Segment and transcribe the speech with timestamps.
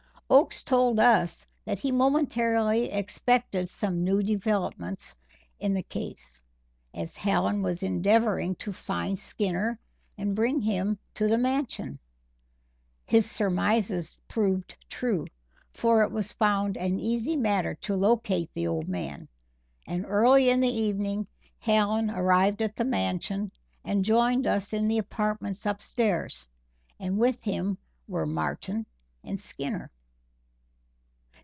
[0.33, 5.17] Oakes told us that he momentarily expected some new developments
[5.59, 6.41] in the case,
[6.93, 9.77] as Hallen was endeavoring to find Skinner
[10.17, 11.99] and bring him to the Mansion.
[13.05, 15.27] His surmises proved true,
[15.73, 19.27] for it was found an easy matter to locate the old man;
[19.85, 21.27] and early in the evening
[21.59, 23.51] Hallen arrived at the Mansion
[23.83, 26.47] and joined us in the apartments upstairs,
[26.97, 27.77] and with him
[28.07, 28.85] were Martin
[29.25, 29.91] and Skinner.